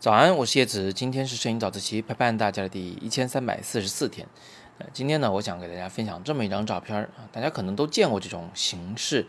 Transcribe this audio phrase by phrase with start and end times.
[0.00, 4.26] 早安，我是叶子，今天是摄影早自习陪伴大家的第一千三百四十四天。
[4.78, 9.26] 呃，今天呢，我想给大家分享这么一张照片啊，大家可能都见过这种形式，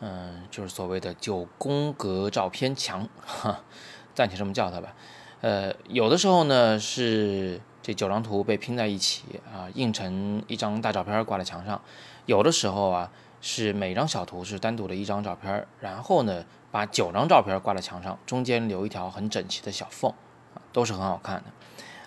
[0.00, 3.64] 嗯，就是所谓的九宫格照片墙，哈，
[4.16, 4.94] 暂且这么叫它吧。
[5.42, 11.78] 呃，有的时候呢是这九张图被拼在一起啊，印成一张大照片挂在墙上；
[12.24, 13.12] 有的时候啊
[13.44, 16.42] 是每张小图是单独的一张照片，然后呢。
[16.74, 20.10] 把九张照片挂在墙上，中间留一条很整齐的小缝，
[20.54, 21.44] 啊，都是很好看的。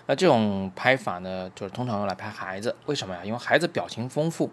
[0.04, 2.76] 那这种拍法呢，就是通常用来拍孩子。
[2.84, 3.24] 为什么呀？
[3.24, 4.50] 因为孩子表情丰富，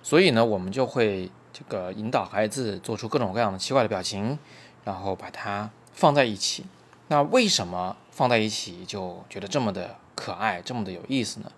[0.00, 4.38] 所以呢，我们就会这个引导孩子做出各种各样的奇怪的表情，
[4.84, 6.64] 然后把它放在一起。
[7.08, 11.50] 那为什么放在一起就觉得这么的可爱，这么的有意思呢？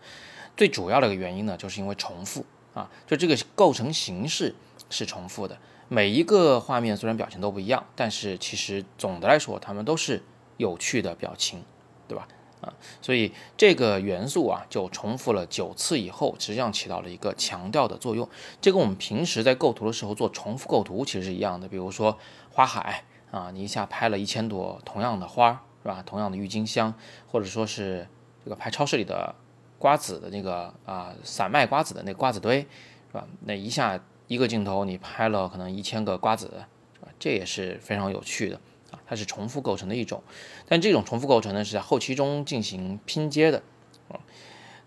[0.57, 4.55] 最主要的一个原因呢，就是因为重复啊，就这个构成形式
[4.89, 5.59] 是重复的。
[5.89, 10.23] 每一个画面虽然表情都不一样，但是其实总的来说，它们都是
[10.57, 11.65] 有趣的表情，
[12.07, 12.29] 对吧？
[12.61, 18.29] 啊，所以这个元素啊，就重复了九次以后，实际上起到了一个强调的作用。
[18.61, 21.67] 这跟我们平时在构图的时候做重复构图其实是一样的。
[21.67, 22.19] 比如说
[22.51, 26.03] 花海啊，你一下拍了一千朵同样的花，是吧？
[26.05, 26.93] 同样的郁金香，
[27.27, 28.07] 或者说是
[28.45, 29.35] 这个拍超市里的
[29.81, 33.27] 瓜子的那个啊，散卖瓜子的那个瓜子堆，是吧？
[33.41, 34.01] 那一下。
[34.31, 36.47] 一个镜头你拍了可能一千个瓜子，
[36.95, 37.09] 是吧？
[37.19, 38.61] 这也是非常有趣的
[38.93, 40.23] 啊，它是重复构成的一种，
[40.69, 43.61] 但这种重复构成呢是在后期中进行拼接的
[44.09, 44.21] 啊。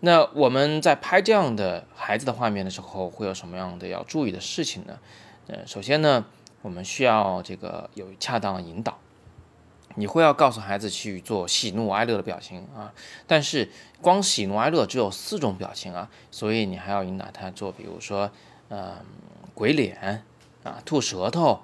[0.00, 4.98] 那我们在拍这样的孩子的画面的时候，会有什么样的要注意的事情呢？
[5.48, 6.24] 呃，首先呢，
[6.62, 8.98] 我们需要这个有恰当引导，
[9.94, 12.92] 你会要告诉孩子去做喜怒哀乐的表情啊，
[13.26, 13.70] 但是
[14.00, 18.30] 光喜怒哀乐只有四种表情啊，所以你还要引导他做，比如说，
[18.68, 18.94] 嗯。
[19.56, 20.24] 鬼脸
[20.64, 21.60] 啊，吐舌头，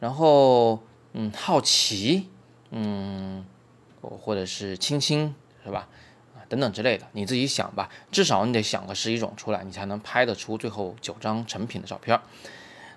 [0.00, 0.82] 然后
[1.12, 2.30] 嗯，好奇，
[2.70, 3.44] 嗯，
[4.00, 5.86] 或者是亲亲，是吧？
[6.34, 7.90] 啊，等等之类的，你自己想吧。
[8.10, 12.18] 至少你得想个十一种出来，你才能拍得出最后九张成品的照片。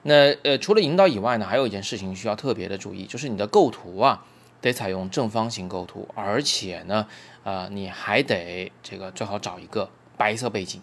[0.04, 4.26] 那呃，除了引导以外呢，还有一件事情需要特别的注意，就是你的构图啊，
[4.62, 7.08] 得采用正方形构图，而且呢，
[7.44, 10.82] 啊，你还得这个最好找一个白色背景。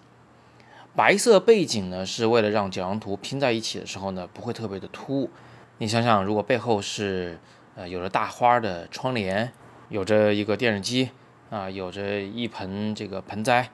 [0.96, 5.30] 白色背景呢，是为了让九张图拼在一起的时候呢，不会特别的突兀。
[5.78, 7.38] 你想想，如果背后是
[7.74, 9.52] 呃有着大花的窗帘，
[9.88, 11.10] 有着一个电视机
[11.50, 13.70] 啊，有着一盆这个盆栽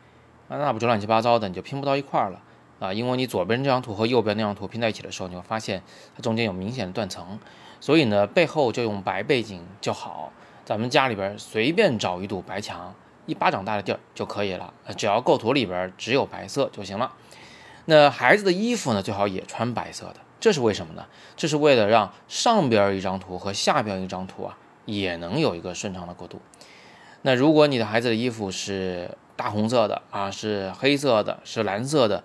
[0.48, 2.42] 啊，那不就乱七八糟的，你就拼不到一块儿了
[2.80, 2.92] 啊。
[2.92, 5.80] 因为你左边这张图和右边那张图拼在一起的时候，你会发现
[6.16, 7.38] 它中间有明显的断层，
[7.80, 10.32] 所以呢，背后就用白背景就好。
[10.64, 12.92] 咱们家里边随便找一堵白墙。
[13.26, 17.12] 一巴掌大的地儿就可以了，只要构图里边只有白色就行了。
[17.84, 21.06] 那孩子的衣服呢，最好也穿白色的，这是为什么呢？
[21.36, 26.40] 这是为了让上边一张图和下边一张图啊，也能有一个顺畅的过渡。
[27.22, 32.24] 那如果你的孩子的衣服是大红色的啊，是黑色的，是蓝色的，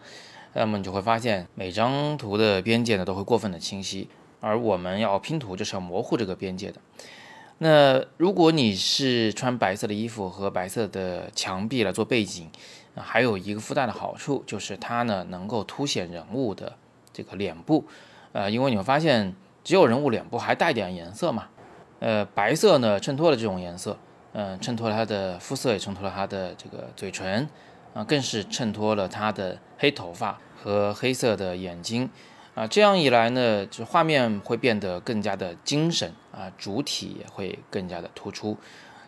[0.57, 4.07] 那么你就会发现每张图的边界呢都会过分的清晰，
[4.39, 6.79] 而我们要拼图就是要模糊这个边界的。
[7.57, 12.49] 那如果你是穿白色的衣服和白色的墙壁来做背景，
[12.95, 16.73] 还有一个附带的好处就是它呢能够凸显人物的
[17.11, 17.85] 这个脸部，
[18.31, 21.49] 呃，因为你会发现只有人物脸部还带点颜色嘛，
[21.99, 23.97] 呃，白色呢衬托了这种颜色，
[24.31, 27.47] 嗯，衬托了他的肤色，也衬托了他的这个嘴唇，
[27.93, 32.09] 啊，更是衬托了他的黑头发和黑色的眼睛。
[32.53, 38.57] 啊，这样一来呢，就画面会变得更加的精神啊，主体也会更加的突出。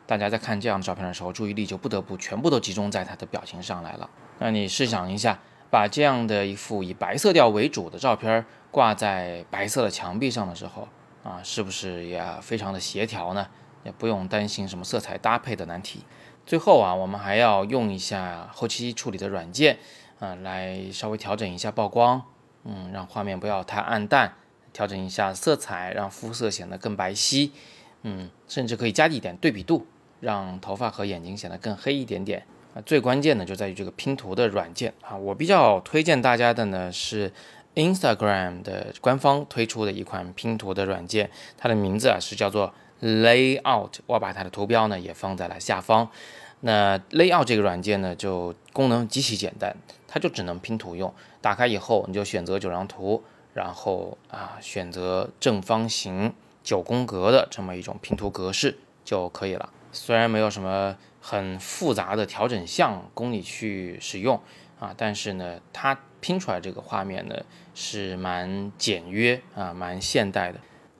[0.05, 4.09] 大家在看这样的照片的时候，注意力就不得不全部都集中在他的表情上来了。
[4.39, 10.87] 那你试想一下，把这样的一幅以白色调为主的照片挂在白色的墙壁上的时候，
[11.23, 13.47] 啊，是不是也非常的协调呢？
[13.83, 16.03] 也不用担心什么色彩搭配的难题。
[16.45, 19.77] 最后啊，我们还要用一下后期处理的软件
[20.19, 22.21] 啊，来稍微调整一下曝光。
[22.63, 24.33] 嗯，让画面不要太暗淡，
[24.73, 27.51] 调整一下色彩，让肤色显得更白皙。
[28.01, 29.87] 嗯，甚至可以加一点对比度，
[30.19, 32.43] 让头发和眼睛显得更黑一点点。
[32.73, 37.31] 啊，最关键的就在于这个拼图的软件啊，我比较推荐大家的呢是
[37.75, 46.09] Instagram 的官方推出的一款拼图的软件，它的名字啊是叫做 Layout，我把它的图标呢也放在了下方。
[46.61, 49.75] 那 Layout 这个软件呢，就功能极其简单，
[50.07, 51.13] 它就只能拼图用。
[51.41, 53.23] 打开以后，你就选择九张图，
[53.53, 56.33] 然后啊选择正方形
[56.63, 59.69] 九宫格的这么一种拼图格式就可以了。
[59.91, 64.41] 虽然没有什么很复杂的调整项供你去使用
[64.79, 67.35] 啊，但是呢，它拼出来这个画面呢
[67.75, 70.59] 是蛮简约啊，蛮现代的。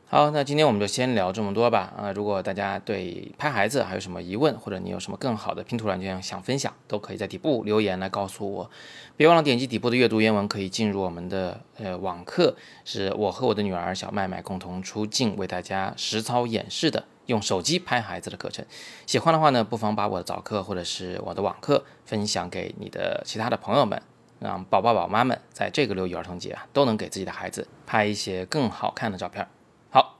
[0.09, 1.93] 好，那今天我们就先聊这么多吧。
[1.97, 8.71] 啊，如果大家对拍孩子还有什么疑问，或者你有什么更好的拼图软件想分享，都可以在底部留言来告诉我。
[9.17, 12.55] 别忘了点击底部的阅读原文，可以进入我们的呃网课，
[12.85, 18.63] 是我和我的女儿小麦麦共同出镜，为大家实操演示的用手机拍孩子的课程。
[19.05, 24.01] 喜欢的话呢，不妨把我的早课或者是我的网课分享给你的其他的朋友们，
[24.39, 29.45] 让宝宝宝妈们在这个六一儿童节啊，都能给自己的孩子拍一些更好看的照片。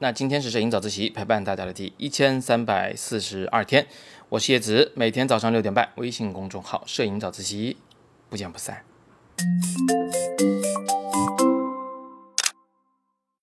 [0.00, 3.84] 那今天是摄影早自习陪伴大家的第一千三百四十二天，
[4.28, 7.76] 我是叶子，每天早上六点半，微信公众号“摄影早自习”，
[8.30, 8.84] 不见不散。